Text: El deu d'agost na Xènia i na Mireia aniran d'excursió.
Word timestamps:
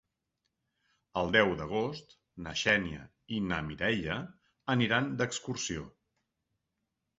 El 1.21 1.29
deu 1.35 1.53
d'agost 1.59 2.15
na 2.47 2.55
Xènia 2.63 3.03
i 3.37 3.39
na 3.53 3.61
Mireia 3.69 4.19
aniran 4.77 5.15
d'excursió. 5.23 5.89